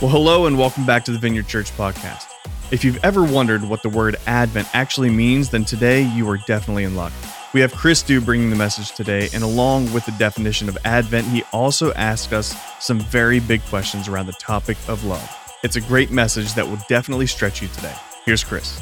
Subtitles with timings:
[0.00, 2.24] Well, hello and welcome back to the Vineyard Church podcast.
[2.70, 6.84] If you've ever wondered what the word Advent actually means, then today you are definitely
[6.84, 7.12] in luck.
[7.52, 11.26] We have Chris Dew bringing the message today, and along with the definition of Advent,
[11.26, 15.36] he also asked us some very big questions around the topic of love.
[15.62, 17.94] It's a great message that will definitely stretch you today.
[18.24, 18.80] Here's Chris.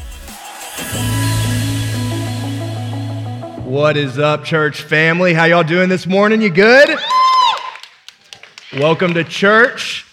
[3.65, 5.35] What is up, church family?
[5.35, 6.41] How y'all doing this morning?
[6.41, 6.97] You good?
[8.75, 10.05] Welcome to church.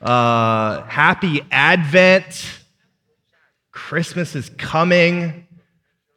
[0.00, 2.60] Uh, happy Advent.
[3.70, 5.46] Christmas is coming.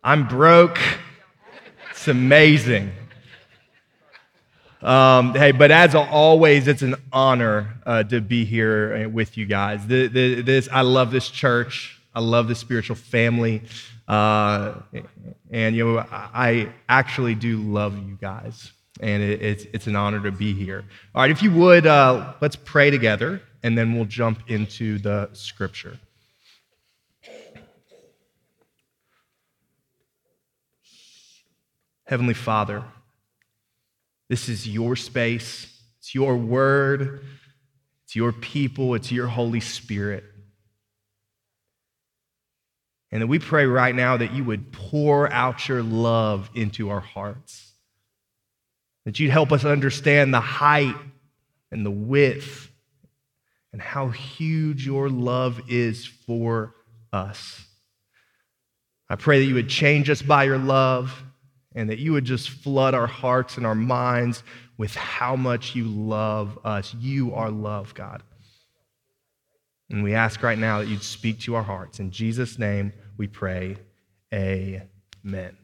[0.04, 0.80] I'm broke.
[1.92, 2.92] It's amazing.
[4.82, 9.86] Um, hey, but as always, it's an honor uh, to be here with you guys.
[9.86, 12.00] The, the, this, I love this church.
[12.16, 13.62] I love this spiritual family.
[14.08, 14.76] Uh,
[15.52, 18.72] and, you know, I actually do love you guys.
[19.02, 20.86] And it, it's, it's an honor to be here.
[21.14, 25.30] All right, if you would, uh, let's pray together, and then we'll jump into the
[25.34, 26.00] scripture.
[32.06, 32.84] Heavenly Father,
[34.30, 37.24] this is your space, it's your word,
[38.04, 40.24] it's your people, it's your Holy Spirit.
[43.12, 47.00] And that we pray right now that you would pour out your love into our
[47.00, 47.74] hearts,
[49.06, 50.96] that you'd help us understand the height
[51.72, 52.69] and the width
[53.72, 56.76] and how huge your love is for
[57.14, 57.66] us.
[59.10, 61.24] I pray that you would change us by your love
[61.76, 64.44] and that you would just flood our hearts and our minds
[64.78, 66.94] with how much you love us.
[66.96, 68.24] You are love, God.
[69.90, 72.00] And we ask right now that you'd speak to our hearts.
[72.00, 73.78] In Jesus' name we pray.
[74.34, 75.58] Amen.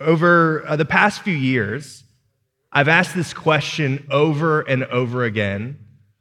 [0.00, 2.04] Over uh, the past few years,
[2.72, 5.78] I've asked this question over and over again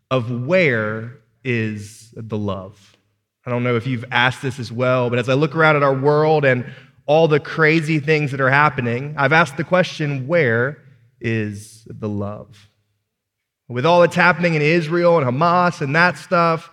[0.09, 2.97] of where is the love?
[3.45, 5.83] I don't know if you've asked this as well, but as I look around at
[5.83, 6.65] our world and
[7.05, 10.79] all the crazy things that are happening, I've asked the question where
[11.21, 12.69] is the love?
[13.67, 16.71] With all that's happening in Israel and Hamas and that stuff,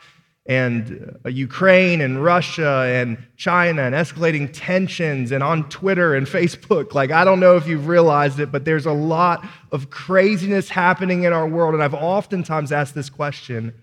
[0.48, 6.94] and uh, Ukraine and Russia and China and escalating tensions and on Twitter and Facebook.
[6.94, 11.24] Like, I don't know if you've realized it, but there's a lot of craziness happening
[11.24, 11.74] in our world.
[11.74, 13.74] And I've oftentimes asked this question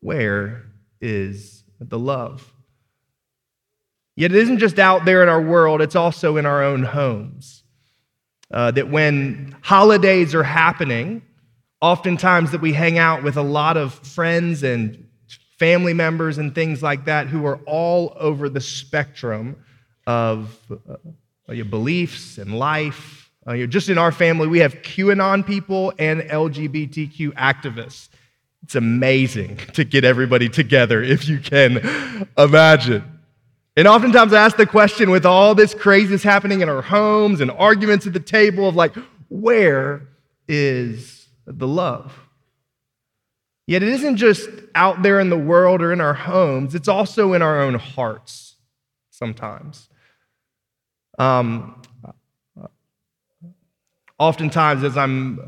[0.00, 0.64] where
[1.00, 2.52] is the love?
[4.14, 7.62] Yet it isn't just out there in our world, it's also in our own homes.
[8.50, 11.20] Uh, that when holidays are happening,
[11.82, 15.05] oftentimes that we hang out with a lot of friends and
[15.56, 19.56] family members and things like that who are all over the spectrum
[20.06, 23.30] of uh, your beliefs and life.
[23.46, 28.08] Uh, just in our family, we have QAnon people and LGBTQ activists.
[28.62, 33.04] It's amazing to get everybody together if you can imagine.
[33.76, 37.50] And oftentimes I ask the question with all this craziness happening in our homes and
[37.50, 38.94] arguments at the table of like,
[39.28, 40.02] where
[40.48, 42.25] is the love?
[43.66, 47.32] Yet it isn't just out there in the world or in our homes, it's also
[47.32, 48.54] in our own hearts
[49.10, 49.88] sometimes.
[51.18, 51.82] Um,
[54.18, 55.40] oftentimes, as I'm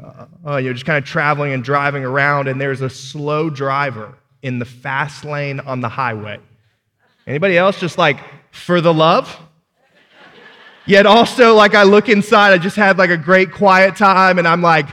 [0.46, 4.14] uh, you know, just kind of traveling and driving around, and there's a slow driver
[4.42, 6.38] in the fast lane on the highway.
[7.26, 8.18] Anybody else just like,
[8.50, 9.38] for the love?
[10.86, 14.48] Yet also, like, I look inside, I just had like a great quiet time, and
[14.48, 14.88] I'm like,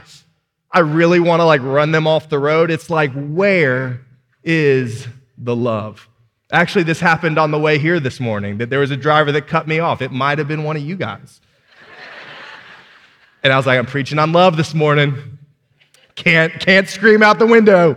[0.76, 2.70] I really want to like run them off the road.
[2.70, 4.02] It's like, where
[4.44, 6.06] is the love?
[6.52, 9.46] Actually, this happened on the way here this morning that there was a driver that
[9.46, 10.02] cut me off.
[10.02, 11.40] It might have been one of you guys.
[13.42, 15.38] and I was like, I'm preaching on love this morning.
[16.14, 17.96] Can't, can't scream out the window.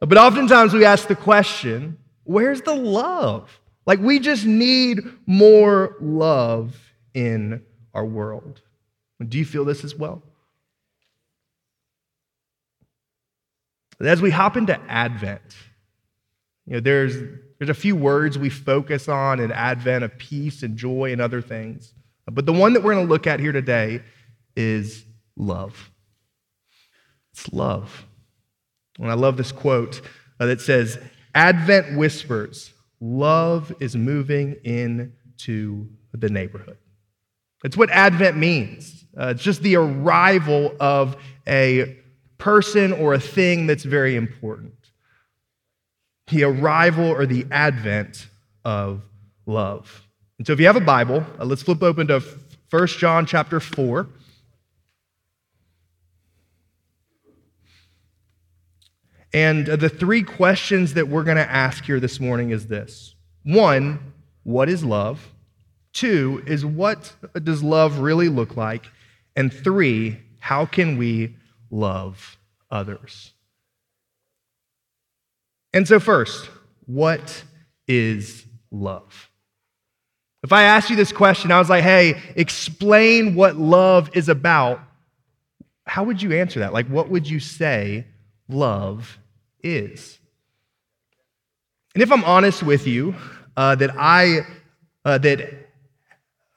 [0.00, 3.60] But oftentimes we ask the question, where's the love?
[3.86, 6.76] Like, we just need more love
[7.14, 7.62] in
[7.94, 8.62] our world.
[9.24, 10.24] Do you feel this as well?
[14.00, 15.56] As we hop into Advent,
[16.66, 17.16] you know, there's,
[17.58, 21.40] there's a few words we focus on in Advent of peace and joy and other
[21.40, 21.94] things.
[22.30, 24.02] But the one that we're going to look at here today
[24.54, 25.04] is
[25.36, 25.90] love.
[27.32, 28.06] It's love.
[28.98, 30.00] And I love this quote
[30.38, 30.98] uh, that says,
[31.34, 36.78] Advent whispers, love is moving into the neighborhood.
[37.64, 39.04] It's what Advent means.
[39.16, 41.16] Uh, it's just the arrival of
[41.46, 41.96] a
[42.38, 44.74] person or a thing that's very important.
[46.28, 48.28] The arrival or the advent
[48.64, 49.02] of
[49.46, 50.02] love.
[50.38, 52.22] And so if you have a Bible, uh, let's flip open to
[52.70, 54.08] 1 John chapter 4.
[59.32, 64.12] And the three questions that we're going to ask here this morning is this one,
[64.44, 65.32] what is love?
[65.92, 68.86] Two is what does love really look like?
[69.36, 71.34] And three, how can we
[71.70, 72.38] love
[72.70, 73.32] others?
[75.72, 76.48] And so, first,
[76.86, 77.44] what
[77.86, 79.30] is love?
[80.42, 84.80] If I asked you this question, I was like, hey, explain what love is about,
[85.84, 86.72] how would you answer that?
[86.72, 88.06] Like, what would you say
[88.48, 89.18] love
[89.62, 90.18] is?
[91.94, 93.14] And if I'm honest with you,
[93.56, 94.40] uh, that I,
[95.04, 95.68] uh, that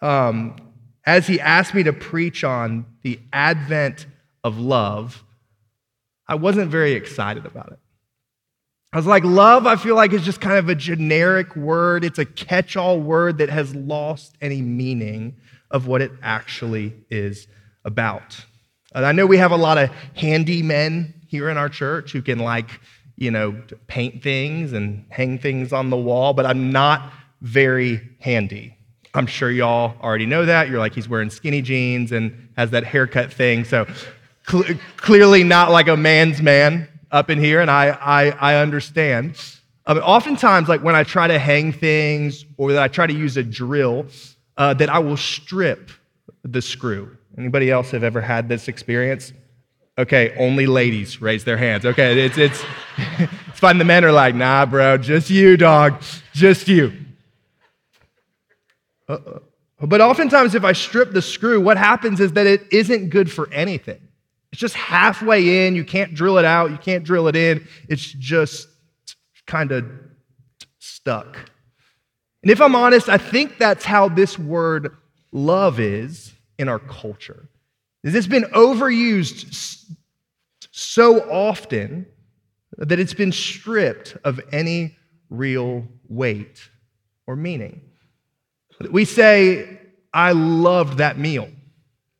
[0.02, 0.56] um,
[1.06, 4.06] as he asked me to preach on the advent
[4.43, 5.23] of love,
[6.27, 7.79] I wasn't very excited about it.
[8.93, 12.03] I was like, love, I feel like is just kind of a generic word.
[12.03, 15.38] It's a catch all word that has lost any meaning
[15.69, 17.47] of what it actually is
[17.85, 18.45] about.
[18.93, 22.21] And I know we have a lot of handy men here in our church who
[22.21, 22.81] can, like,
[23.15, 28.77] you know, paint things and hang things on the wall, but I'm not very handy.
[29.13, 30.69] I'm sure y'all already know that.
[30.69, 33.63] You're like, he's wearing skinny jeans and has that haircut thing.
[33.63, 33.85] So
[34.47, 39.39] cl- clearly not like a man's man up in here, and I, I, I understand.
[39.85, 43.38] Uh, oftentimes, like when I try to hang things or that I try to use
[43.38, 44.05] a drill,
[44.57, 45.91] uh, that I will strip
[46.43, 47.17] the screw.
[47.38, 49.33] Anybody else have ever had this experience?
[49.97, 51.85] Okay, only ladies raise their hands.
[51.85, 52.63] Okay, it's, it's,
[53.47, 53.59] it's.
[53.59, 56.01] The men are like, nah, bro, just you, dog,
[56.33, 56.93] just you.
[59.07, 59.39] Uh-uh.
[59.81, 63.51] But oftentimes, if I strip the screw, what happens is that it isn't good for
[63.51, 63.99] anything.
[64.51, 65.75] It's just halfway in.
[65.75, 66.71] You can't drill it out.
[66.71, 67.68] You can't drill it in.
[67.88, 68.68] It's just
[69.48, 69.86] kind of
[70.80, 71.38] stuck.
[72.44, 74.95] And if I'm honest, I think that's how this word
[75.31, 77.48] love is in our culture.
[78.03, 79.86] It's been overused
[80.71, 82.07] so often
[82.77, 84.98] that it's been stripped of any
[85.30, 86.69] real weight
[87.27, 87.81] or meaning.
[88.89, 89.80] We say,
[90.13, 91.50] I loved that meal,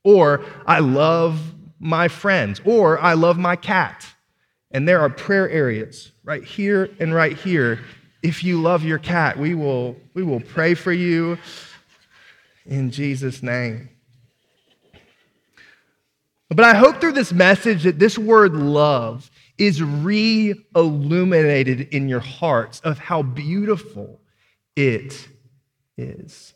[0.04, 1.42] or I love
[1.82, 4.06] my friends, or I love my cat.
[4.70, 7.80] And there are prayer areas right here and right here.
[8.24, 11.38] If you love your cat, we will, we will pray for you
[12.66, 13.90] in Jesus' name.
[16.50, 22.20] But I hope through this message that this word love is re illuminated in your
[22.20, 24.20] hearts of how beautiful
[24.76, 25.28] it
[25.98, 26.54] is.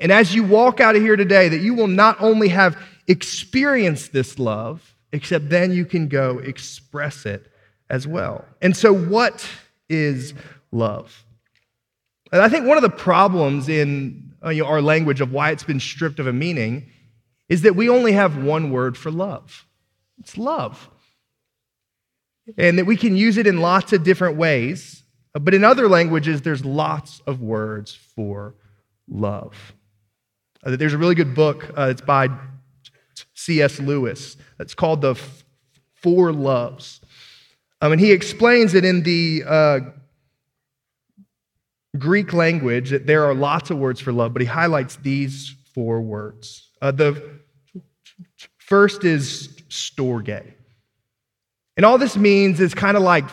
[0.00, 2.76] And as you walk out of here today, that you will not only have
[3.08, 7.50] experienced this love, except then you can go express it
[7.90, 8.44] as well.
[8.62, 9.48] And so, what
[9.88, 10.34] is
[10.70, 11.24] love?
[12.30, 15.50] And I think one of the problems in uh, you know, our language of why
[15.50, 16.90] it's been stripped of a meaning
[17.48, 19.64] is that we only have one word for love
[20.20, 20.90] it's love.
[22.56, 25.02] And that we can use it in lots of different ways,
[25.34, 28.54] but in other languages, there's lots of words for
[29.06, 29.74] love.
[30.64, 31.70] Uh, there's a really good book.
[31.76, 32.28] Uh, it's by
[33.48, 33.80] C.S.
[33.80, 34.36] Lewis.
[34.60, 35.18] It's called The
[35.94, 37.00] Four Loves.
[37.80, 39.80] Um, and he explains it in the uh,
[41.96, 46.02] Greek language that there are lots of words for love, but he highlights these four
[46.02, 46.68] words.
[46.82, 47.40] Uh, the
[48.58, 50.52] first is storge.
[51.78, 53.24] And all this means is kind of like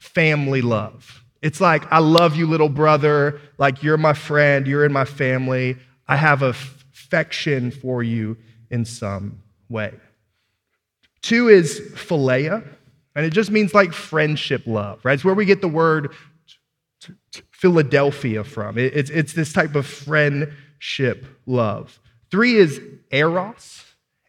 [0.00, 1.24] family love.
[1.40, 3.40] It's like, I love you, little brother.
[3.56, 4.66] Like, you're my friend.
[4.66, 5.78] You're in my family.
[6.06, 8.36] I have affection for you
[8.70, 9.41] in some
[9.72, 9.92] way.
[11.22, 12.66] Two is philia,
[13.14, 15.14] and it just means like friendship love, right?
[15.14, 16.12] It's where we get the word
[17.50, 18.78] Philadelphia from.
[18.78, 22.00] It's, it's this type of friendship love.
[22.30, 23.84] Three is eros,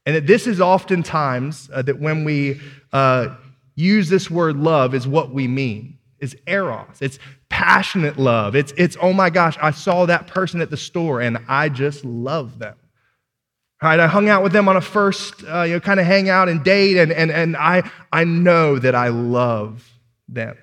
[0.06, 2.60] and that this is oftentimes uh, that when we
[2.92, 3.36] uh,
[3.76, 7.02] use this word love is what we mean is eros.
[7.02, 7.20] It's
[7.50, 8.56] passionate love.
[8.56, 12.06] It's, it's, oh my gosh, I saw that person at the store and I just
[12.06, 12.76] love them.
[13.84, 16.50] I hung out with them on a first, uh, you know, kind of hang out
[16.50, 19.90] and date, and, and, and I, I know that I love
[20.28, 20.58] them.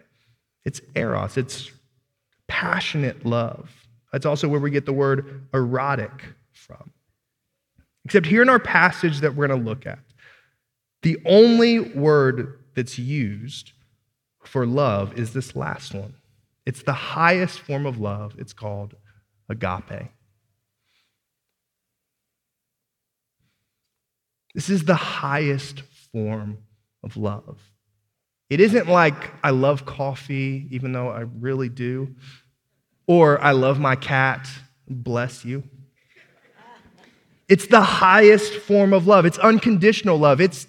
[0.64, 1.70] It's eros, it's
[2.48, 3.70] passionate love.
[4.12, 6.90] That's also where we get the word erotic from.
[8.04, 9.98] Except here in our passage that we're going to look at,
[11.02, 13.72] the only word that's used
[14.44, 16.14] for love is this last one.
[16.66, 18.34] It's the highest form of love.
[18.38, 18.94] It's called
[19.48, 20.10] agape.
[24.54, 26.58] This is the highest form
[27.02, 27.58] of love.
[28.48, 32.14] It isn't like I love coffee, even though I really do,
[33.06, 34.48] or I love my cat,
[34.88, 35.62] bless you.
[37.48, 39.24] It's the highest form of love.
[39.24, 40.40] It's unconditional love.
[40.40, 40.66] It's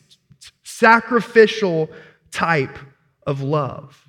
[0.63, 1.89] sacrificial
[2.31, 2.77] type
[3.27, 4.07] of love.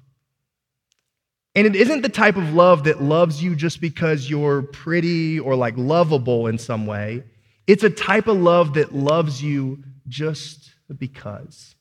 [1.55, 5.55] And it isn't the type of love that loves you just because you're pretty or
[5.55, 7.25] like lovable in some way.
[7.67, 11.75] It's a type of love that loves you just because.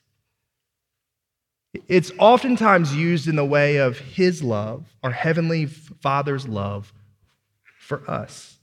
[1.88, 6.94] It's oftentimes used in the way of His love, our Heavenly Father's love
[7.64, 8.58] for us.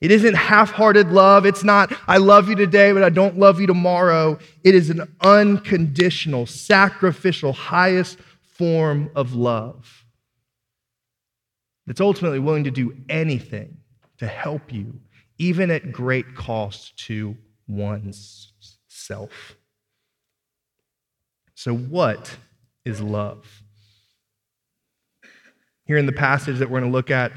[0.00, 1.46] It isn't half hearted love.
[1.46, 4.38] It's not, I love you today, but I don't love you tomorrow.
[4.62, 10.04] It is an unconditional, sacrificial, highest form of love
[11.86, 13.78] that's ultimately willing to do anything
[14.18, 15.00] to help you,
[15.38, 17.36] even at great cost to
[17.68, 18.52] one's
[18.88, 19.56] self.
[21.54, 22.36] So, what
[22.84, 23.62] is love?
[25.84, 27.32] Here in the passage that we're going to look at,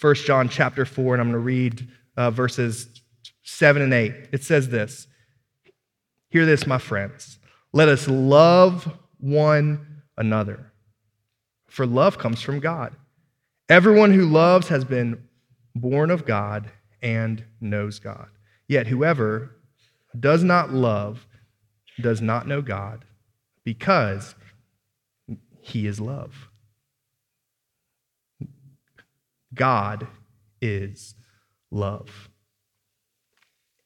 [0.00, 2.88] 1 John chapter 4, and I'm going to read uh, verses
[3.42, 4.28] 7 and 8.
[4.32, 5.06] It says this
[6.30, 7.38] Hear this, my friends.
[7.72, 10.72] Let us love one another,
[11.68, 12.94] for love comes from God.
[13.68, 15.22] Everyone who loves has been
[15.74, 16.70] born of God
[17.02, 18.28] and knows God.
[18.66, 19.56] Yet whoever
[20.18, 21.26] does not love
[22.00, 23.04] does not know God
[23.64, 24.34] because
[25.60, 26.48] he is love.
[29.54, 30.06] God
[30.60, 31.14] is
[31.70, 32.28] love.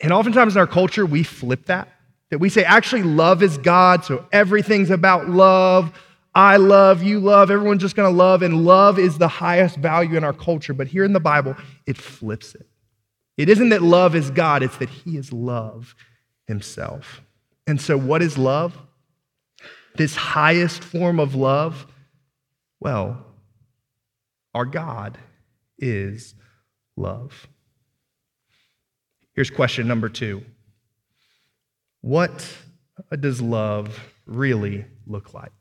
[0.01, 1.89] And oftentimes in our culture, we flip that.
[2.31, 5.93] That we say, actually, love is God, so everything's about love.
[6.35, 10.25] I love, you love, everyone's just gonna love, and love is the highest value in
[10.25, 10.73] our culture.
[10.73, 11.55] But here in the Bible,
[11.87, 12.67] it flips it.
[13.37, 15.95] It isn't that love is God, it's that He is love
[16.47, 17.23] Himself.
[17.67, 18.77] And so, what is love?
[19.97, 21.87] This highest form of love?
[22.81, 23.25] Well,
[24.55, 25.19] our God
[25.79, 26.35] is
[26.97, 27.49] love.
[29.35, 30.45] Here's question number two
[32.01, 32.57] What
[33.19, 35.53] does love really look like?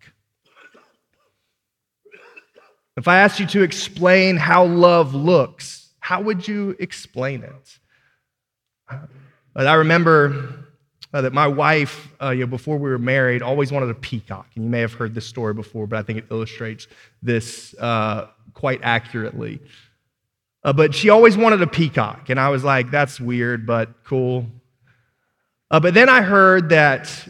[2.98, 5.81] If I asked you to explain how love looks,
[6.12, 7.80] how would you explain it?
[9.56, 10.66] I remember
[11.14, 14.48] uh, that my wife, uh, you know, before we were married, always wanted a peacock.
[14.56, 16.88] And you may have heard this story before, but I think it illustrates
[17.22, 19.62] this uh, quite accurately.
[20.66, 22.28] Uh, but she always wanted a peacock.
[22.28, 24.48] And I was like, that's weird, but cool.
[25.70, 27.30] Uh, but then I heard that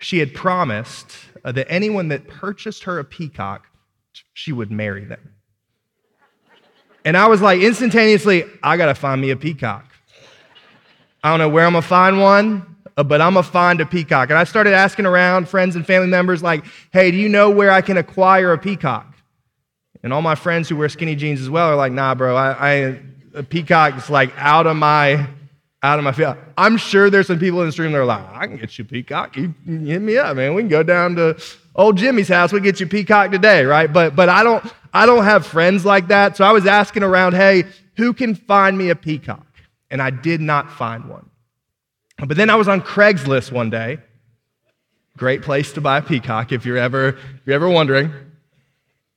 [0.00, 1.12] she had promised
[1.44, 3.68] uh, that anyone that purchased her a peacock,
[4.32, 5.33] she would marry them.
[7.04, 9.84] And I was like, instantaneously, I got to find me a peacock.
[11.22, 12.74] I don't know where I'm to find one.
[12.96, 14.30] Uh, but I'm to find a peacock.
[14.30, 17.70] And I started asking around friends and family members, like, hey, do you know where
[17.70, 19.12] I can acquire a peacock?
[20.04, 22.52] And all my friends who wear skinny jeans as well are like, nah, bro, I,
[22.52, 23.00] I
[23.34, 25.26] a peacock's like out of my
[25.82, 26.36] out of my field.
[26.56, 28.84] I'm sure there's some people in the stream that are like, I can get you
[28.84, 29.36] peacock.
[29.36, 30.54] You, you hit me up, man.
[30.54, 31.36] We can go down to
[31.74, 32.52] old Jimmy's house.
[32.52, 33.92] We get you peacock today, right?
[33.92, 36.36] But but I don't I don't have friends like that.
[36.36, 37.64] So I was asking around, hey,
[37.96, 39.46] who can find me a peacock?
[39.90, 41.28] And I did not find one.
[42.24, 43.98] But then I was on Craigslist one day.
[45.16, 48.12] Great place to buy a peacock if you're ever, if you're ever wondering.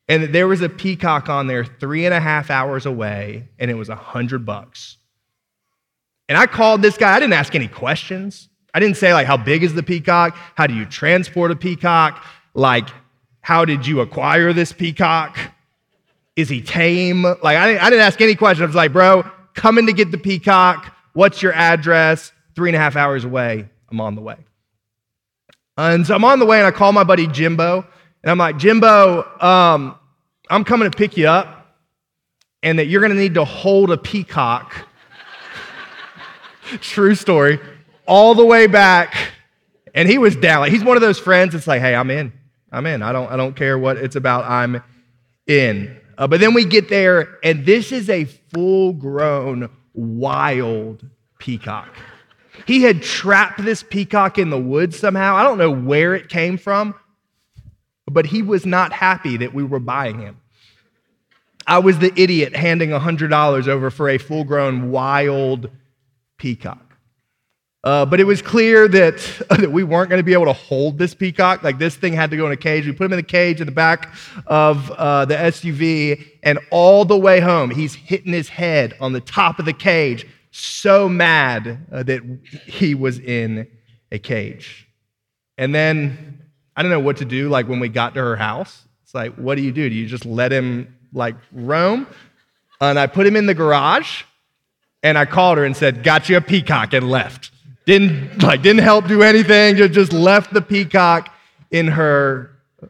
[0.09, 3.75] And there was a peacock on there three and a half hours away, and it
[3.75, 4.97] was a hundred bucks.
[6.29, 7.15] And I called this guy.
[7.15, 8.49] I didn't ask any questions.
[8.73, 10.35] I didn't say, like, how big is the peacock?
[10.55, 12.23] How do you transport a peacock?
[12.53, 12.89] Like,
[13.41, 15.37] how did you acquire this peacock?
[16.37, 17.23] Is he tame?
[17.23, 18.63] Like, I didn't, I didn't ask any questions.
[18.63, 20.95] I was like, bro, coming to get the peacock.
[21.11, 22.31] What's your address?
[22.57, 23.69] three and a half hours away.
[23.91, 24.35] I'm on the way.
[25.77, 27.85] And so I'm on the way, and I call my buddy Jimbo,
[28.23, 29.95] and I'm like, Jimbo, um,
[30.49, 31.77] I'm coming to pick you up,
[32.63, 34.73] and that you're going to need to hold a peacock.
[36.81, 37.59] True story.
[38.07, 39.15] All the way back,
[39.93, 40.61] and he was down.
[40.61, 41.53] Like, he's one of those friends.
[41.53, 42.33] It's like, hey, I'm in.
[42.71, 43.03] I'm in.
[43.03, 43.31] I don't.
[43.31, 44.45] I don't care what it's about.
[44.45, 44.81] I'm
[45.45, 45.95] in.
[46.17, 51.05] Uh, but then we get there, and this is a full-grown wild
[51.37, 51.95] peacock.
[52.65, 55.35] He had trapped this peacock in the woods somehow.
[55.35, 56.95] I don't know where it came from,
[58.05, 60.41] but he was not happy that we were buying him.
[61.67, 65.69] I was the idiot handing $100 over for a full grown wild
[66.37, 66.86] peacock.
[67.87, 69.17] Uh, but it was clear that,
[69.49, 71.63] that we weren't going to be able to hold this peacock.
[71.63, 72.85] Like this thing had to go in a cage.
[72.85, 74.13] We put him in the cage in the back
[74.45, 79.21] of uh, the SUV, and all the way home, he's hitting his head on the
[79.21, 82.23] top of the cage so mad uh, that
[82.65, 83.65] he was in
[84.11, 84.85] a cage.
[85.57, 86.41] And then
[86.75, 87.47] I don't know what to do.
[87.47, 89.87] Like when we got to her house, it's like, what do you do?
[89.87, 92.05] Do you just let him like roam?
[92.81, 94.23] And I put him in the garage
[95.03, 97.51] and I called her and said, Got you a peacock and left.
[97.87, 101.33] Didn't like didn't help do anything, just left the peacock
[101.71, 102.51] in her
[102.83, 102.87] uh,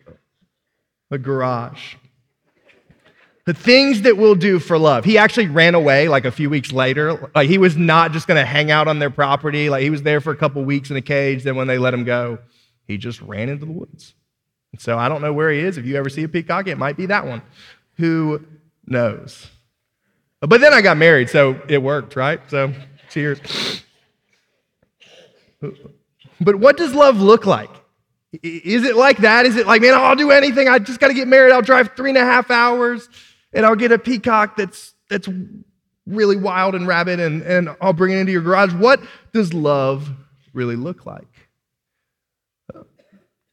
[1.12, 1.94] the garage.
[3.46, 5.06] The things that we'll do for love.
[5.06, 7.32] He actually ran away like a few weeks later.
[7.36, 9.70] Like he was not just going to hang out on their property.
[9.70, 11.44] Like he was there for a couple weeks in a cage.
[11.44, 12.40] Then when they let him go,
[12.88, 14.16] he just ran into the woods.
[14.72, 15.78] And so I don't know where he is.
[15.78, 17.44] If you ever see a peacock, it might be that one.
[17.98, 18.44] Who
[18.88, 19.48] knows?
[20.42, 22.42] But then I got married, so it worked, right?
[22.50, 22.74] So
[23.12, 23.84] cheers.
[26.40, 27.70] But what does love look like?
[28.44, 29.46] Is it like that?
[29.46, 30.68] Is it like, man, I'll do anything.
[30.68, 31.54] I just got to get married.
[31.54, 33.10] I'll drive three and a half hours
[33.54, 35.30] and I'll get a peacock that's, that's
[36.06, 38.74] really wild and rabid and, and I'll bring it into your garage.
[38.74, 39.02] What
[39.34, 40.12] does love
[40.54, 41.28] really look like?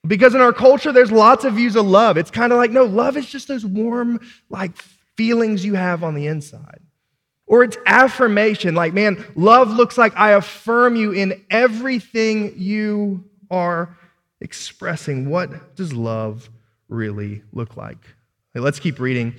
[0.06, 2.18] Because in our culture, there's lots of views of love.
[2.18, 4.20] It's kind of like, no, love is just those warm,
[4.50, 4.76] like,
[5.16, 6.80] feelings you have on the inside.
[7.46, 13.96] Or it's affirmation, like, man, love looks like I affirm you in everything you are
[14.40, 15.28] expressing.
[15.28, 16.48] What does love
[16.88, 17.98] really look like?
[18.54, 19.34] Let's keep reading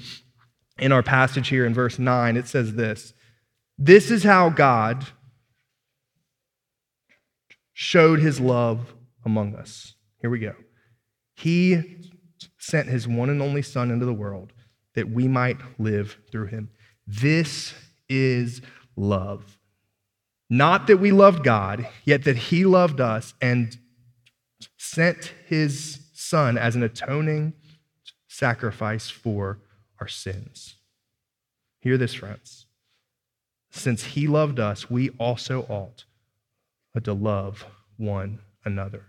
[0.78, 3.14] in our passage here in verse 9, it says this
[3.78, 5.06] This is how God
[7.74, 8.94] showed his love
[9.24, 9.96] among us.
[10.22, 10.56] Here we go.
[11.36, 11.98] He
[12.58, 14.54] sent his one and only Son into the world
[14.96, 16.70] that we might live through him.
[17.06, 17.74] This
[18.10, 18.62] is
[18.96, 19.58] love.
[20.50, 23.78] Not that we loved God, yet that he loved us and
[24.78, 27.54] sent his Son as an atoning
[28.28, 29.60] sacrifice for
[30.00, 30.76] our sins.
[31.82, 32.66] Hear this, friends.
[33.72, 36.06] Since he loved us, we also ought
[37.04, 37.66] to love
[37.98, 39.04] one another.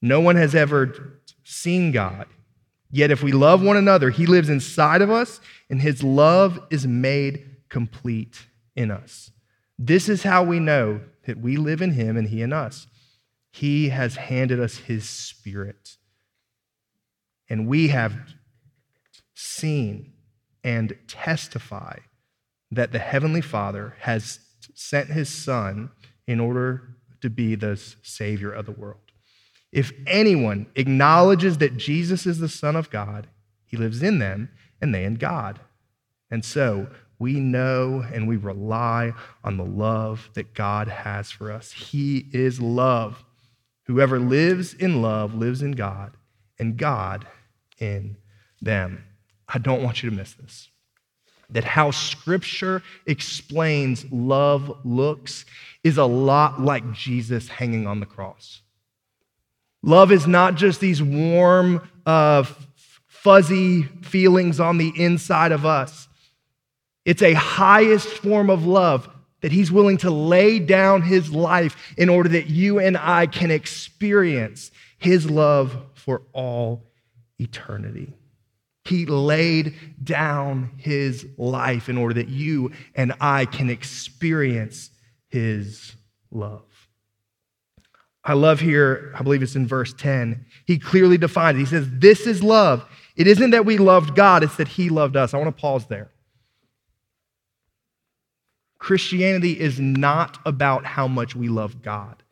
[0.00, 2.26] No one has ever seen God.
[2.90, 6.86] Yet if we love one another, he lives inside of us, and his love is
[6.86, 8.46] made complete
[8.76, 9.30] in us.
[9.78, 12.86] This is how we know that we live in him and he in us.
[13.50, 15.96] He has handed us his spirit.
[17.48, 18.14] And we have
[19.34, 20.12] seen
[20.62, 21.98] and testify
[22.70, 24.38] that the Heavenly Father has
[24.74, 25.90] sent His Son
[26.26, 29.00] in order to be the Savior of the world.
[29.72, 33.28] If anyone acknowledges that Jesus is the Son of God,
[33.64, 35.60] he lives in them and they in God.
[36.30, 36.88] And so
[37.20, 39.12] we know and we rely
[39.44, 41.70] on the love that God has for us.
[41.70, 43.22] He is love.
[43.84, 46.16] Whoever lives in love lives in God,
[46.58, 47.26] and God
[47.78, 48.16] in
[48.60, 49.04] them.
[49.48, 50.68] I don't want you to miss this.
[51.50, 55.44] That how Scripture explains love looks
[55.84, 58.62] is a lot like Jesus hanging on the cross.
[59.82, 62.44] Love is not just these warm, uh,
[63.06, 66.08] fuzzy feelings on the inside of us.
[67.04, 69.08] It's a highest form of love
[69.40, 73.50] that he's willing to lay down his life in order that you and I can
[73.50, 76.84] experience his love for all
[77.38, 78.14] eternity.
[78.84, 84.90] He laid down his life in order that you and I can experience
[85.28, 85.94] his
[86.30, 86.64] love.
[88.22, 90.44] I love here, I believe it's in verse 10.
[90.66, 91.60] He clearly defines it.
[91.60, 92.84] He says, This is love.
[93.16, 95.32] It isn't that we loved God, it's that he loved us.
[95.32, 96.10] I want to pause there.
[98.80, 102.24] Christianity is not about how much we love God,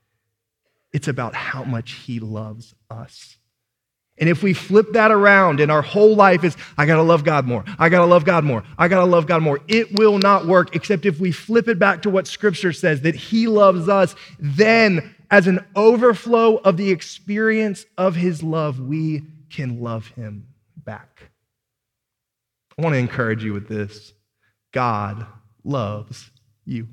[0.93, 3.37] it's about how much he loves us.
[4.21, 7.47] And if we flip that around and our whole life is, I gotta love God
[7.47, 10.75] more, I gotta love God more, I gotta love God more, it will not work
[10.75, 15.15] except if we flip it back to what Scripture says that He loves us, then
[15.31, 21.31] as an overflow of the experience of His love, we can love Him back.
[22.77, 24.15] I wanna encourage you with this
[24.73, 25.27] God
[25.63, 26.31] loves
[26.69, 26.89] you.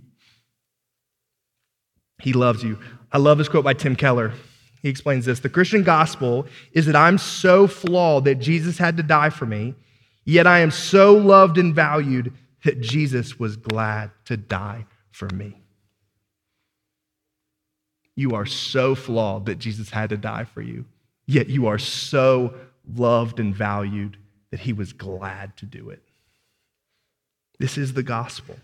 [2.21, 2.79] He loves you.
[3.11, 4.33] I love this quote by Tim Keller.
[4.81, 9.03] He explains this The Christian gospel is that I'm so flawed that Jesus had to
[9.03, 9.75] die for me,
[10.23, 12.33] yet I am so loved and valued
[12.63, 15.61] that Jesus was glad to die for me.
[18.15, 20.85] You are so flawed that Jesus had to die for you,
[21.25, 22.53] yet you are so
[22.95, 24.17] loved and valued
[24.51, 26.01] that he was glad to do it.
[27.59, 28.55] This is the gospel.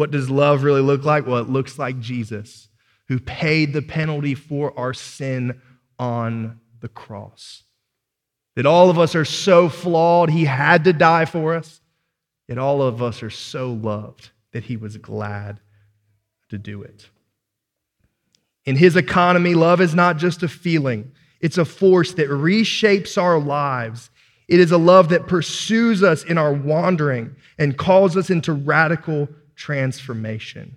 [0.00, 1.26] What does love really look like?
[1.26, 2.70] Well, it looks like Jesus
[3.08, 5.60] who paid the penalty for our sin
[5.98, 7.64] on the cross.
[8.56, 11.82] That all of us are so flawed, he had to die for us.
[12.48, 15.60] Yet all of us are so loved that he was glad
[16.48, 17.10] to do it.
[18.64, 23.38] In his economy, love is not just a feeling, it's a force that reshapes our
[23.38, 24.08] lives.
[24.48, 29.28] It is a love that pursues us in our wandering and calls us into radical
[29.60, 30.74] transformation.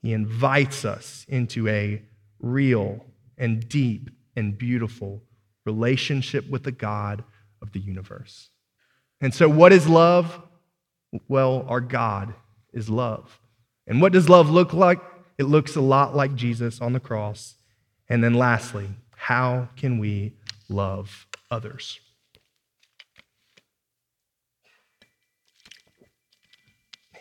[0.00, 2.00] He invites us into a
[2.38, 3.04] real
[3.36, 5.24] and deep and beautiful
[5.66, 7.24] relationship with the God
[7.60, 8.50] of the universe.
[9.20, 10.40] And so, what is love?
[11.26, 12.32] Well, our God
[12.72, 13.40] is love.
[13.88, 15.00] And what does love look like?
[15.36, 17.56] It looks a lot like Jesus on the cross.
[18.08, 20.34] And then, lastly, how can we
[20.68, 21.98] love others?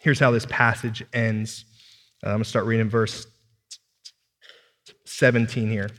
[0.07, 1.65] Here's how this passage ends.
[2.23, 3.27] Uh, I'm going to start reading verse
[5.03, 5.89] 17 here.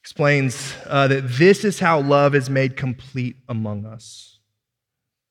[0.00, 4.38] Explains uh, that this is how love is made complete among us,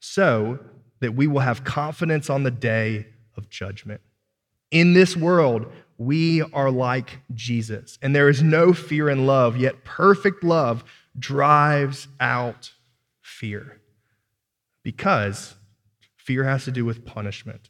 [0.01, 0.59] so
[0.99, 4.01] that we will have confidence on the day of judgment.
[4.69, 9.85] In this world, we are like Jesus, and there is no fear in love, yet
[9.85, 10.83] perfect love
[11.17, 12.73] drives out
[13.21, 13.79] fear.
[14.83, 15.55] Because
[16.27, 17.69] fear has to do with punishment.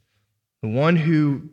[0.63, 1.43] The one who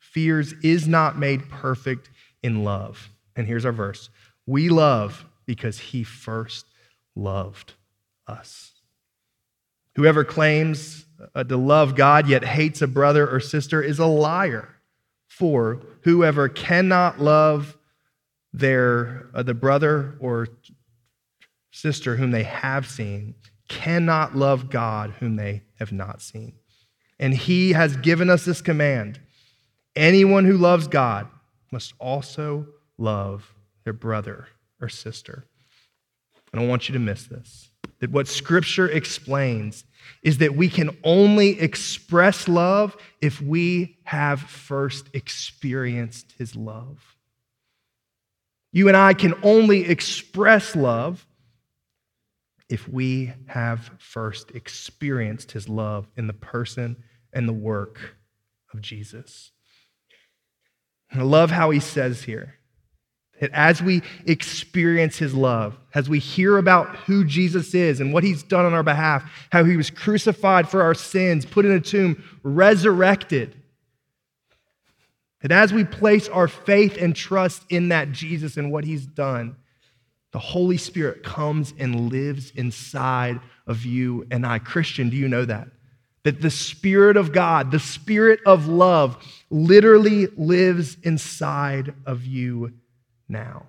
[0.00, 2.10] fears is not made perfect
[2.42, 3.10] in love.
[3.36, 4.10] And here's our verse
[4.44, 6.66] We love because he first
[7.14, 7.74] loved
[8.26, 8.72] us.
[9.94, 14.74] Whoever claims uh, to love God yet hates a brother or sister is a liar.
[15.28, 17.76] For whoever cannot love
[18.52, 20.48] their uh, the brother or
[21.70, 23.36] sister whom they have seen
[23.68, 26.54] cannot love God whom they have not seen.
[27.18, 29.20] And he has given us this command
[29.96, 31.28] anyone who loves God
[31.72, 33.52] must also love
[33.84, 34.46] their brother
[34.80, 35.44] or sister.
[36.52, 37.70] I don't want you to miss this.
[38.00, 39.84] That what scripture explains
[40.22, 47.16] is that we can only express love if we have first experienced his love.
[48.72, 51.26] You and I can only express love
[52.68, 56.96] if we have first experienced his love in the person
[57.32, 58.16] and the work
[58.72, 59.52] of Jesus.
[61.12, 62.58] I love how he says here
[63.40, 68.24] that as we experience his love, as we hear about who Jesus is and what
[68.24, 71.80] he's done on our behalf, how he was crucified for our sins, put in a
[71.80, 73.54] tomb, resurrected,
[75.42, 79.56] that as we place our faith and trust in that Jesus and what he's done,
[80.38, 84.60] the Holy Spirit comes and lives inside of you and I.
[84.60, 85.66] Christian, do you know that?
[86.22, 89.16] That the Spirit of God, the Spirit of love,
[89.50, 92.72] literally lives inside of you
[93.28, 93.66] now.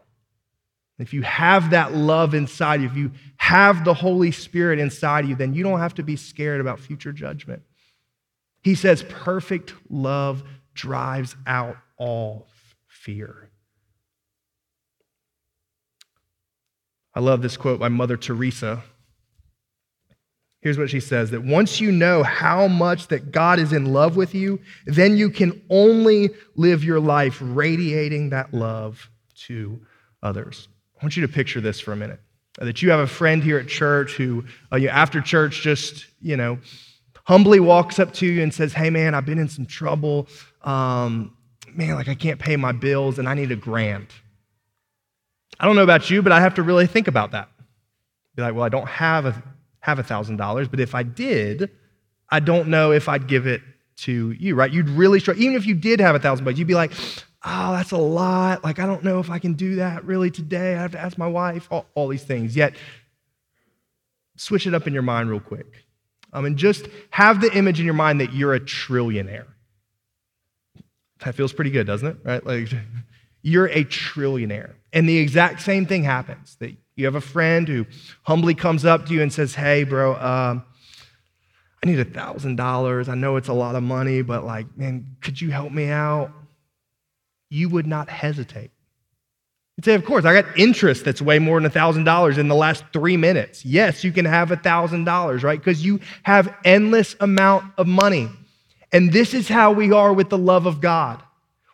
[0.99, 5.33] If you have that love inside you, if you have the Holy Spirit inside you,
[5.33, 7.63] then you don't have to be scared about future judgment.
[8.61, 10.43] He says, perfect love
[10.75, 12.47] drives out all
[12.85, 13.48] fear.
[17.13, 18.83] I love this quote by Mother Teresa.
[20.61, 24.17] Here's what she says that once you know how much that God is in love
[24.17, 29.09] with you, then you can only live your life radiating that love
[29.45, 29.79] to
[30.21, 30.67] others.
[30.99, 32.19] I want you to picture this for a minute.
[32.57, 36.35] That you have a friend here at church who, uh, you, after church, just, you
[36.35, 36.59] know,
[37.23, 40.27] humbly walks up to you and says, Hey, man, I've been in some trouble.
[40.63, 41.37] Um,
[41.73, 44.11] man, like I can't pay my bills and I need a grant.
[45.59, 47.49] I don't know about you, but I have to really think about that.
[48.35, 49.43] Be like, well, I don't have a
[49.81, 51.71] have a thousand dollars, but if I did,
[52.29, 53.61] I don't know if I'd give it
[53.97, 54.71] to you, right?
[54.71, 55.41] You'd really struggle.
[55.43, 56.91] Even if you did have a thousand bucks, you'd be like,
[57.45, 58.63] oh, that's a lot.
[58.63, 60.75] Like, I don't know if I can do that really today.
[60.75, 62.55] I have to ask my wife, all, all these things.
[62.55, 62.75] Yet,
[64.35, 65.85] switch it up in your mind real quick.
[66.31, 69.47] Um, and just have the image in your mind that you're a trillionaire.
[71.25, 72.17] That feels pretty good, doesn't it?
[72.23, 72.45] Right?
[72.45, 72.69] Like,
[73.41, 74.73] you're a trillionaire.
[74.93, 77.85] And the exact same thing happens that you have a friend who
[78.23, 80.59] humbly comes up to you and says, Hey, bro, uh,
[81.83, 83.07] I need a $1,000.
[83.07, 86.31] I know it's a lot of money, but like, man, could you help me out?
[87.49, 88.71] You would not hesitate.
[89.77, 92.55] You'd say, Of course, I got interest that's way more than a $1,000 in the
[92.55, 93.63] last three minutes.
[93.63, 95.59] Yes, you can have a $1,000, right?
[95.59, 98.29] Because you have endless amount of money.
[98.91, 101.21] And this is how we are with the love of God.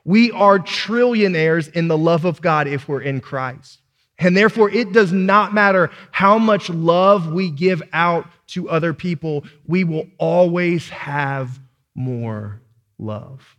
[0.05, 3.79] We are trillionaires in the love of God if we're in Christ.
[4.17, 9.43] And therefore, it does not matter how much love we give out to other people,
[9.67, 11.59] we will always have
[11.95, 12.61] more
[12.99, 13.57] love.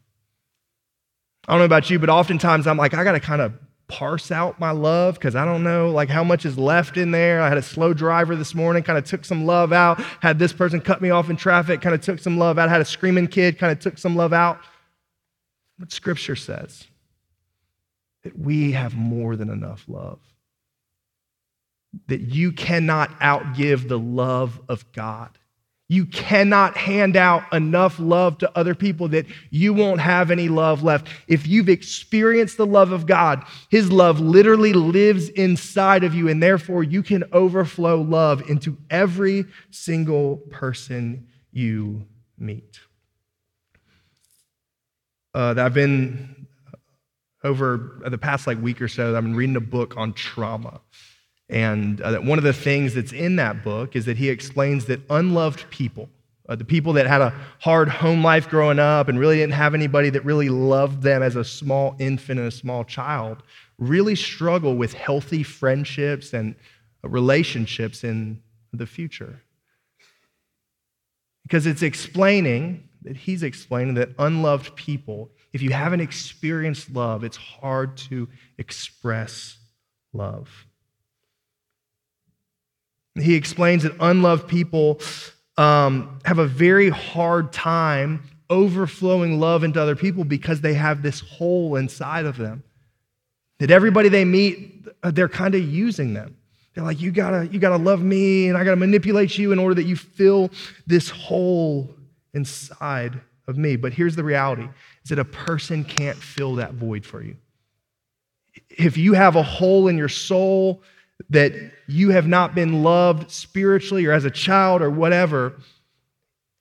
[1.49, 3.53] I don't know about you, but oftentimes I'm like, I got to kind of
[3.89, 7.41] parse out my love because I don't know like how much is left in there.
[7.41, 10.01] I had a slow driver this morning, kind of took some love out.
[10.21, 12.69] Had this person cut me off in traffic, kind of took some love out.
[12.69, 14.59] Had a screaming kid, kind of took some love out.
[15.79, 16.87] What scripture says
[18.23, 20.21] that we have more than enough love
[22.09, 25.39] that you cannot outgive the love of God.
[25.89, 30.83] You cannot hand out enough love to other people that you won't have any love
[30.83, 31.07] left.
[31.29, 36.43] If you've experienced the love of God, His love literally lives inside of you, and
[36.43, 42.05] therefore you can overflow love into every single person you
[42.37, 42.81] meet.
[45.37, 46.47] Uh, I've been
[47.45, 50.81] over the past like week or so, I've been reading a book on trauma.
[51.51, 55.01] And uh, one of the things that's in that book is that he explains that
[55.11, 56.09] unloved people,
[56.49, 59.75] uh, the people that had a hard home life growing up and really didn't have
[59.75, 63.43] anybody that really loved them as a small infant and a small child,
[63.79, 66.55] really struggle with healthy friendships and
[67.03, 68.41] relationships in
[68.73, 69.43] the future.
[71.43, 77.37] Because it's explaining that he's explaining that unloved people, if you haven't experienced love, it's
[77.37, 79.57] hard to express
[80.13, 80.67] love.
[83.15, 85.01] He explains that unloved people
[85.57, 91.21] um, have a very hard time overflowing love into other people because they have this
[91.21, 92.63] hole inside of them.
[93.59, 96.37] That everybody they meet, they're kind of using them.
[96.75, 99.77] They're like, you gotta, you gotta love me, and I gotta manipulate you in order
[99.77, 100.51] that you fill
[100.87, 101.96] this hole
[102.37, 103.75] inside of me.
[103.77, 104.69] But here's the reality
[105.03, 107.37] is that a person can't fill that void for you.
[108.71, 110.83] If you have a hole in your soul
[111.31, 111.53] that
[111.89, 115.55] you have not been loved spiritually or as a child or whatever,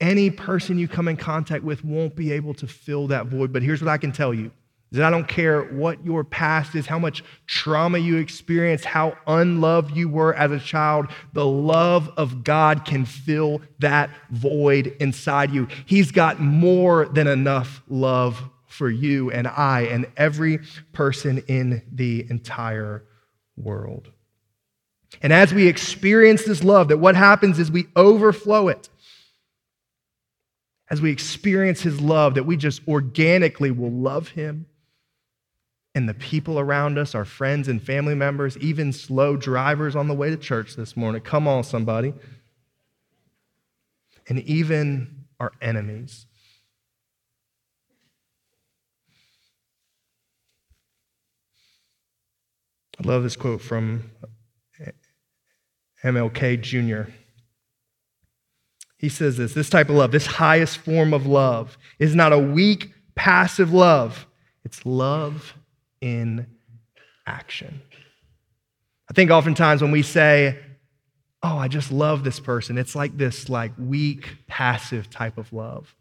[0.00, 3.52] any person you come in contact with won't be able to fill that void.
[3.52, 4.50] But here's what I can tell you
[4.96, 9.96] that I don't care what your past is, how much trauma you experienced, how unloved
[9.96, 15.68] you were as a child, the love of God can fill that void inside you.
[15.86, 20.60] He's got more than enough love for you and I and every
[20.92, 23.04] person in the entire
[23.56, 24.10] world.
[25.22, 28.88] And as we experience this love, that what happens is we overflow it.
[30.88, 34.66] As we experience his love, that we just organically will love him
[35.96, 40.14] and the people around us, our friends and family members, even slow drivers on the
[40.14, 41.22] way to church this morning.
[41.22, 42.12] Come on, somebody.
[44.28, 46.26] And even our enemies.
[53.02, 54.10] I love this quote from
[56.04, 57.10] MLK Jr.
[58.98, 62.38] He says this this type of love, this highest form of love, is not a
[62.38, 64.26] weak, passive love.
[64.62, 65.54] It's love
[66.00, 66.46] in
[67.26, 67.80] action.
[69.10, 70.58] I think oftentimes when we say,
[71.42, 75.94] Oh, I just love this person, it's like this like weak, passive type of love.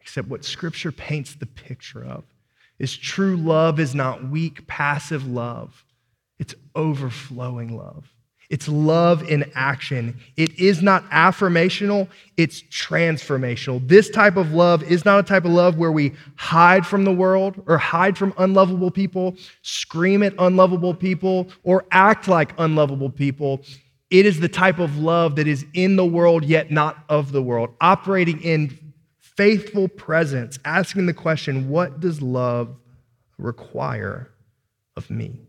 [0.00, 2.24] Except what scripture paints the picture of
[2.78, 5.84] is true love is not weak, passive love.
[6.38, 8.13] It's overflowing love.
[8.50, 10.18] It's love in action.
[10.36, 13.86] It is not affirmational, it's transformational.
[13.86, 17.12] This type of love is not a type of love where we hide from the
[17.12, 23.60] world or hide from unlovable people, scream at unlovable people, or act like unlovable people.
[24.10, 27.42] It is the type of love that is in the world yet not of the
[27.42, 28.78] world, operating in
[29.18, 32.76] faithful presence, asking the question, What does love
[33.38, 34.30] require
[34.96, 35.43] of me?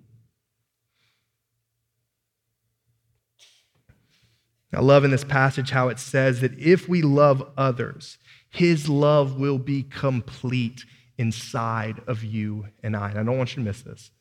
[4.74, 8.18] I love in this passage how it says that if we love others,
[8.50, 10.84] his love will be complete
[11.18, 13.10] inside of you and I.
[13.10, 14.12] And I don't want you to miss this.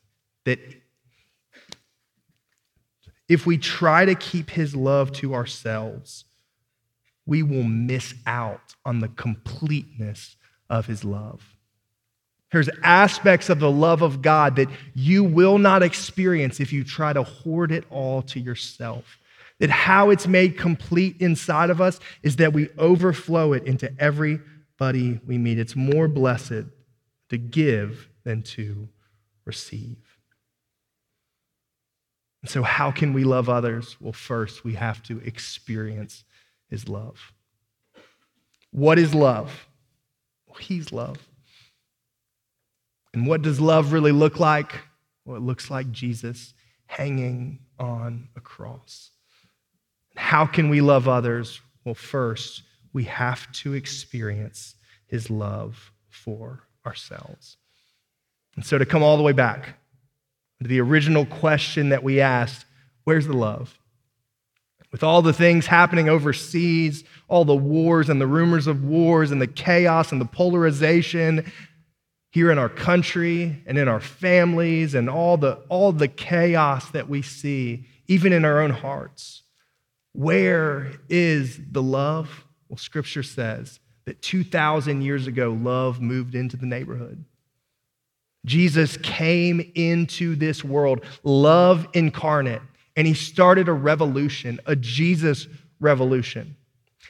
[0.45, 0.59] That
[3.27, 6.25] if we try to keep his love to ourselves,
[7.25, 10.35] we will miss out on the completeness
[10.69, 11.41] of his love.
[12.51, 17.11] There's aspects of the love of God that you will not experience if you try
[17.11, 19.17] to hoard it all to yourself.
[19.59, 25.19] That how it's made complete inside of us is that we overflow it into everybody
[25.25, 25.59] we meet.
[25.59, 26.65] It's more blessed
[27.29, 28.89] to give than to
[29.45, 29.97] receive.
[32.41, 33.97] And so, how can we love others?
[33.99, 36.25] Well, first, we have to experience
[36.69, 37.33] His love.
[38.71, 39.67] What is love?
[40.45, 41.17] Well, He's love.
[43.13, 44.73] And what does love really look like?
[45.23, 46.53] Well, it looks like Jesus
[46.85, 49.11] hanging on a cross.
[50.15, 51.61] How can we love others?
[51.83, 54.75] Well, first, we have to experience
[55.07, 57.57] his love for ourselves.
[58.55, 59.77] And so, to come all the way back
[60.61, 62.65] to the original question that we asked
[63.03, 63.77] where's the love?
[64.91, 69.41] With all the things happening overseas, all the wars and the rumors of wars and
[69.41, 71.51] the chaos and the polarization
[72.31, 77.09] here in our country and in our families and all the, all the chaos that
[77.09, 79.43] we see, even in our own hearts.
[80.15, 82.45] Where is the love?
[82.69, 87.25] Well, scripture says that 2,000 years ago, love moved into the neighborhood.
[88.45, 92.61] Jesus came into this world, love incarnate,
[92.95, 95.47] and he started a revolution, a Jesus
[95.81, 96.55] revolution.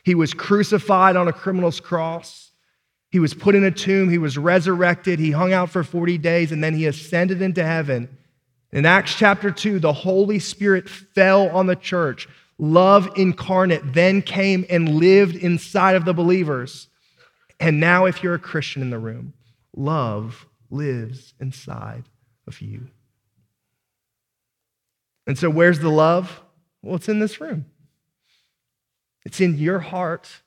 [0.03, 2.51] He was crucified on a criminal's cross.
[3.11, 4.09] He was put in a tomb.
[4.09, 5.19] He was resurrected.
[5.19, 8.09] He hung out for 40 days, and then he ascended into heaven.
[8.71, 12.27] In Acts chapter 2, the Holy Spirit fell on the church.
[12.57, 16.87] Love incarnate then came and lived inside of the believers.
[17.59, 19.33] And now, if you're a Christian in the room,
[19.75, 22.03] love lives inside
[22.47, 22.87] of you.
[25.27, 26.41] And so, where's the love?
[26.81, 27.65] Well, it's in this room,
[29.25, 30.41] it's in your heart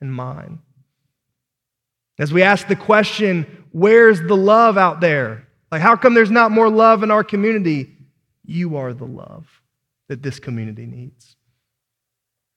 [0.00, 0.60] and mine.
[2.18, 5.46] As we ask the question, where's the love out there?
[5.70, 7.96] Like, how come there's not more love in our community?
[8.44, 9.62] You are the love
[10.08, 11.36] that this community needs.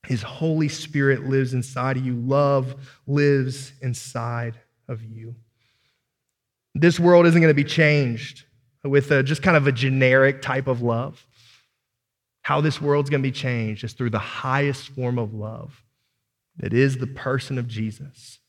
[0.08, 2.16] His Holy Spirit lives inside of you.
[2.16, 2.76] Love
[3.08, 5.36] lives inside of you.
[6.74, 8.44] This world isn't going to be changed
[8.84, 11.26] with a, just kind of a generic type of love.
[12.42, 15.84] How this world's going to be changed is through the highest form of love
[16.58, 18.40] that is the person of Jesus,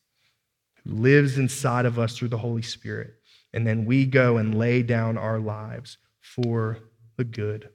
[0.84, 3.14] who lives inside of us through the Holy Spirit.
[3.54, 6.78] And then we go and lay down our lives for
[7.16, 7.70] the good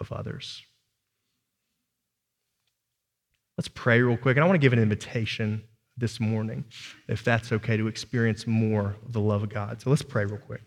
[0.00, 0.62] of others.
[3.62, 4.36] Let's pray real quick.
[4.36, 5.62] And I want to give an invitation
[5.96, 6.64] this morning,
[7.06, 9.80] if that's okay, to experience more of the love of God.
[9.80, 10.62] So let's pray real quick.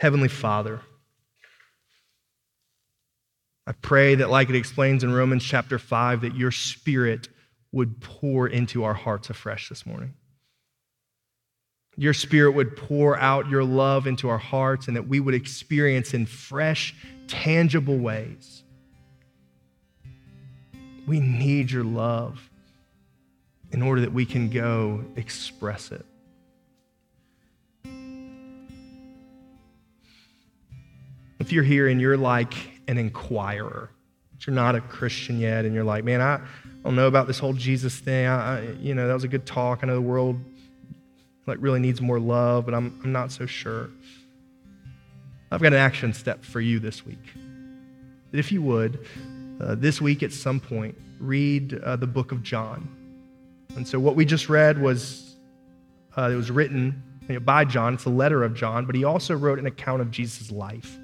[0.00, 0.80] Heavenly Father,
[3.66, 7.28] I pray that, like it explains in Romans chapter 5, that your spirit
[7.70, 10.14] would pour into our hearts afresh this morning.
[11.98, 16.14] Your spirit would pour out your love into our hearts, and that we would experience
[16.14, 16.94] in fresh,
[17.26, 18.62] tangible ways
[21.06, 22.50] we need your love
[23.72, 26.06] in order that we can go express it.
[31.38, 32.54] If you're here and you're like
[32.88, 33.90] an inquirer,
[34.46, 36.40] you're not a Christian yet, and you're like, man, I
[36.84, 38.26] don't know about this whole Jesus thing.
[38.26, 39.80] I, you know, that was a good talk.
[39.82, 40.38] I know the world
[41.46, 43.90] like really needs more love, but I'm, I'm not so sure.
[45.54, 47.32] I've got an action step for you this week.
[48.32, 49.06] That if you would,
[49.60, 52.88] uh, this week at some point, read uh, the book of John.
[53.76, 55.36] And so what we just read was,
[56.16, 57.94] uh, it was written you know, by John.
[57.94, 60.98] It's a letter of John, but he also wrote an account of Jesus' life.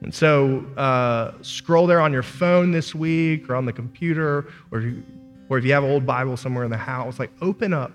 [0.00, 4.80] And so uh, scroll there on your phone this week or on the computer, or,
[4.80, 5.02] you,
[5.48, 7.90] or if you have an old Bible somewhere in the house, like open up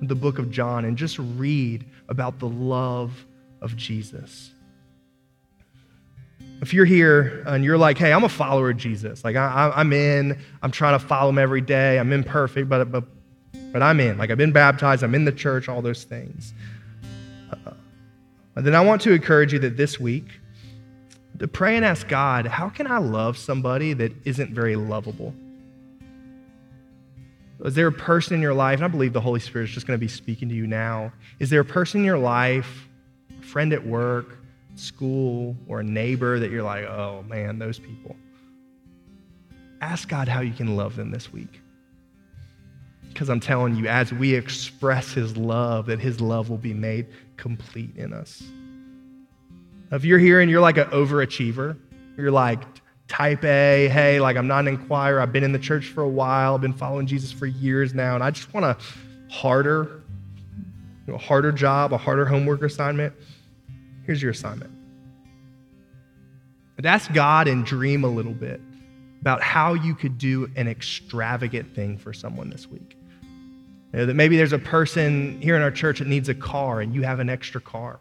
[0.00, 3.26] the book of John and just read about the love
[3.62, 4.52] of Jesus
[6.62, 9.92] if you're here and you're like, hey, I'm a follower of Jesus, like I, am
[9.92, 13.04] in, I'm trying to follow him every day, I'm imperfect, but, but,
[13.72, 14.16] but I'm in.
[14.16, 16.54] Like I've been baptized, I'm in the church, all those things.
[17.52, 17.72] Uh,
[18.54, 20.26] then I want to encourage you that this week,
[21.40, 25.34] to pray and ask God, how can I love somebody that isn't very lovable?
[27.64, 29.88] Is there a person in your life, and I believe the Holy Spirit is just
[29.88, 31.12] going to be speaking to you now.
[31.40, 32.88] Is there a person in your life,
[33.42, 34.38] friend at work,
[34.74, 38.16] school or a neighbor that you're like, oh man, those people.
[39.80, 41.60] Ask God how you can love them this week.
[43.08, 47.06] Because I'm telling you, as we express His love, that His love will be made
[47.36, 48.42] complete in us.
[49.90, 51.76] If you're here and you're like an overachiever,
[52.16, 52.62] you're like
[53.08, 56.08] type A, hey, like I'm not an inquirer, I've been in the church for a
[56.08, 58.78] while, I've been following Jesus for years now, and I just want a
[59.30, 60.01] harder,
[61.06, 63.12] you know, harder job, a harder homework assignment.
[64.04, 64.70] Here's your assignment.
[66.76, 68.60] But ask God and dream a little bit
[69.20, 72.96] about how you could do an extravagant thing for someone this week.
[73.92, 76.80] You know, that maybe there's a person here in our church that needs a car
[76.80, 78.00] and you have an extra car.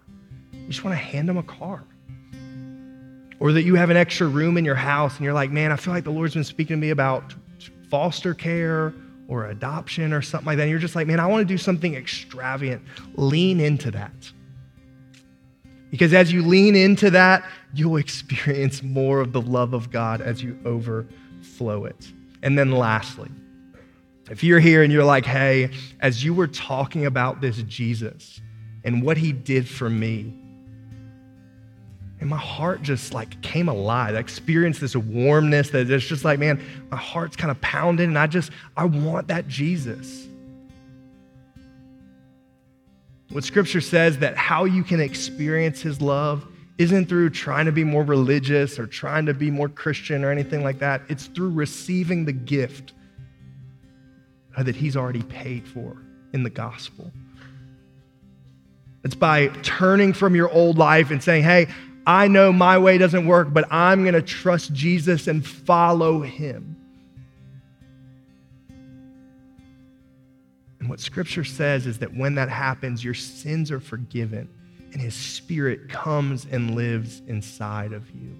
[0.51, 1.83] You just want to hand them a car.
[3.39, 5.75] Or that you have an extra room in your house and you're like, man, I
[5.75, 7.35] feel like the Lord's been speaking to me about
[7.89, 8.93] foster care
[9.31, 10.63] or adoption or something like that.
[10.63, 12.81] And you're just like, man, I want to do something extravagant.
[13.15, 14.29] Lean into that.
[15.89, 20.43] Because as you lean into that, you'll experience more of the love of God as
[20.43, 22.11] you overflow it.
[22.43, 23.29] And then lastly,
[24.29, 25.71] if you're here and you're like, hey,
[26.01, 28.41] as you were talking about this Jesus
[28.83, 30.37] and what he did for me,
[32.21, 34.15] and my heart just like came alive.
[34.15, 38.17] I experienced this warmness that it's just like, man, my heart's kind of pounding, and
[38.17, 40.27] I just, I want that Jesus.
[43.31, 46.45] What scripture says that how you can experience his love
[46.77, 50.63] isn't through trying to be more religious or trying to be more Christian or anything
[50.63, 51.01] like that.
[51.09, 52.93] It's through receiving the gift
[54.57, 55.97] that He's already paid for
[56.33, 57.11] in the gospel.
[59.03, 61.67] It's by turning from your old life and saying, hey,
[62.05, 66.75] I know my way doesn't work, but I'm going to trust Jesus and follow Him.
[70.79, 74.49] And what Scripture says is that when that happens, your sins are forgiven
[74.93, 78.37] and his spirit comes and lives inside of you.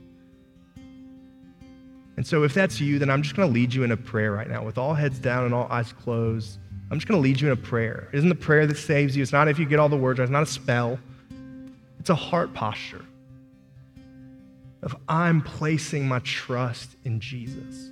[2.17, 4.31] And so, if that's you, then I'm just going to lead you in a prayer
[4.31, 6.59] right now with all heads down and all eyes closed.
[6.89, 8.09] I'm just going to lead you in a prayer.
[8.11, 9.23] It isn't the prayer that saves you.
[9.23, 10.99] It's not if you get all the words, right, it's not a spell.
[11.99, 13.05] It's a heart posture
[14.83, 17.89] of I'm placing my trust in Jesus.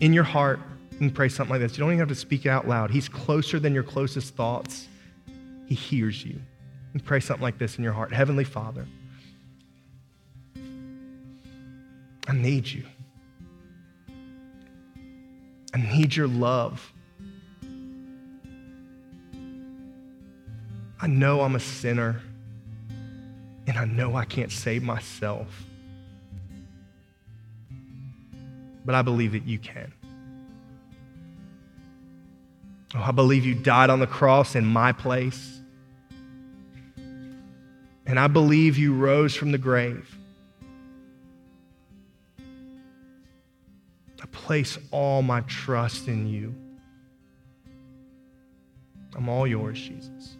[0.00, 0.60] In your heart,
[0.98, 1.78] can pray something like this.
[1.78, 2.90] You don't even have to speak it out loud.
[2.90, 4.88] He's closer than your closest thoughts.
[5.66, 6.40] He hears you.
[6.92, 8.86] And pray something like this in your heart Heavenly Father,
[12.26, 12.84] I need you.
[15.74, 16.92] I need your love.
[21.00, 22.20] I know I'm a sinner,
[23.68, 25.46] and I know I can't save myself.
[28.86, 29.92] But I believe that you can.
[32.94, 35.60] Oh, I believe you died on the cross in my place.
[38.06, 40.16] And I believe you rose from the grave.
[42.38, 46.54] I place all my trust in you.
[49.14, 50.37] I'm all yours, Jesus.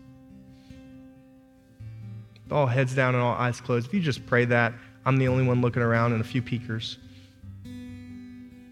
[2.51, 4.73] All heads down and all eyes closed, if you just pray that,
[5.05, 6.99] I'm the only one looking around and a few peekers.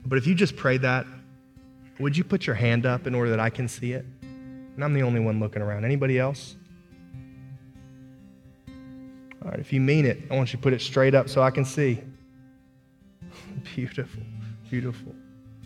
[0.06, 1.06] But if you just pray that,
[1.98, 4.04] would you put your hand up in order that I can see it?
[4.22, 5.84] And I'm the only one looking around.
[5.84, 6.56] Anybody else?
[9.42, 11.42] All right, if you mean it, I want you to put it straight up so
[11.42, 12.02] I can see.
[13.74, 14.22] beautiful,
[14.68, 15.14] beautiful.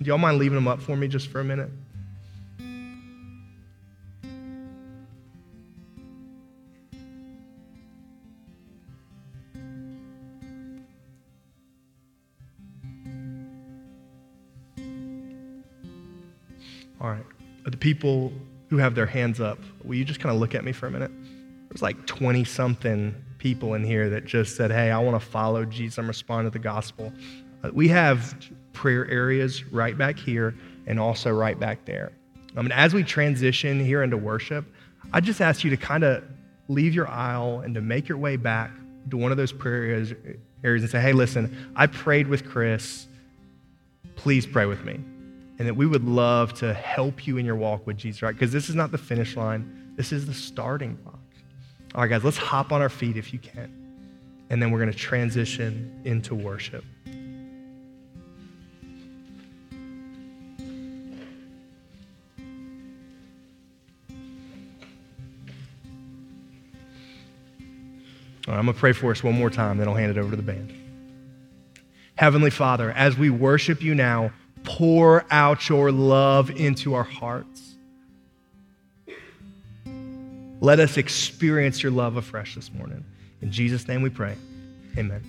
[0.01, 1.71] Do y'all mind leaving them up for me just for a minute?
[17.81, 18.33] People
[18.69, 20.91] who have their hands up, will you just kind of look at me for a
[20.91, 21.11] minute?
[21.69, 25.65] There's like 20 something people in here that just said, Hey, I want to follow
[25.65, 25.99] Jesus.
[25.99, 27.13] I'm responding to the gospel.
[27.65, 28.35] Uh, we have
[28.73, 30.55] prayer areas right back here
[30.87, 32.13] and also right back there.
[32.57, 34.65] I mean, as we transition here into worship,
[35.13, 36.25] I just ask you to kind of
[36.69, 38.71] leave your aisle and to make your way back
[39.11, 40.13] to one of those prayer areas,
[40.63, 43.07] areas and say, Hey, listen, I prayed with Chris.
[44.17, 45.01] Please pray with me.
[45.61, 48.33] And that we would love to help you in your walk with Jesus, right?
[48.33, 51.19] Because this is not the finish line, this is the starting block.
[51.95, 53.71] All right, guys, let's hop on our feet if you can.
[54.49, 56.83] And then we're going to transition into worship.
[68.49, 70.37] I'm going to pray for us one more time, then I'll hand it over to
[70.37, 70.73] the band.
[72.17, 74.33] Heavenly Father, as we worship you now,
[74.77, 77.75] pour out your love into our hearts.
[80.61, 83.05] Let us experience your love afresh this morning.
[83.43, 84.37] In Jesus' name we pray.
[84.97, 85.23] Amen.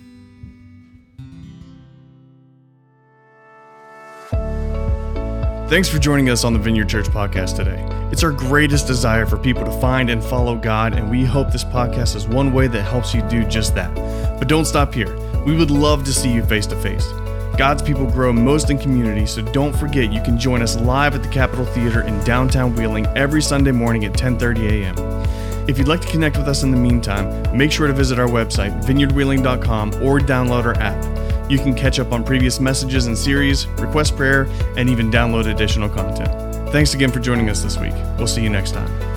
[5.68, 7.82] Thanks for joining us on the Vineyard Church podcast today.
[8.12, 11.64] It's our greatest desire for people to find and follow God, and we hope this
[11.64, 13.92] podcast is one way that helps you do just that.
[14.38, 15.16] But don't stop here.
[15.44, 17.06] We would love to see you face to face.
[17.58, 21.22] God's people grow most in community, so don't forget you can join us live at
[21.22, 25.68] the Capitol Theater in downtown Wheeling every Sunday morning at 10:30 a.m.
[25.68, 28.26] If you'd like to connect with us in the meantime, make sure to visit our
[28.26, 31.50] website, vineyardwheeling.com, or download our app.
[31.50, 35.88] You can catch up on previous messages and series, request prayer, and even download additional
[35.88, 36.30] content.
[36.72, 37.94] Thanks again for joining us this week.
[38.16, 39.11] We'll see you next time.